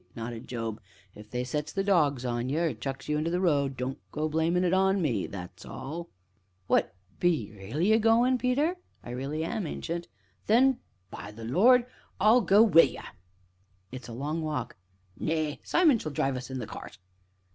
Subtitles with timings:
[0.15, 0.81] nodded Job,
[1.13, 4.27] "if they sets the dogs on ye, or chucks you into the road don't go
[4.27, 6.09] blamin' it on to me, that's all!"
[6.65, 10.07] "What be ye really a goin', Peter?" "I really am, Ancient."
[10.47, 10.79] "Then
[11.11, 11.85] by the Lord!
[12.19, 13.01] I'll go wi' ye."
[13.91, 14.75] "It's a long walk!"
[15.19, 16.97] "Nay Simon shall drive us in the cart."